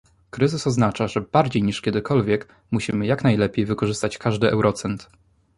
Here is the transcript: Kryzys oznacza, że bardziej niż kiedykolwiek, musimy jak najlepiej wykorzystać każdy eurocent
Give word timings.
Kryzys 0.29 0.67
oznacza, 0.67 1.07
że 1.07 1.21
bardziej 1.21 1.63
niż 1.63 1.81
kiedykolwiek, 1.81 2.47
musimy 2.71 3.05
jak 3.05 3.23
najlepiej 3.23 3.65
wykorzystać 3.65 4.17
każdy 4.17 4.51
eurocent 4.51 5.09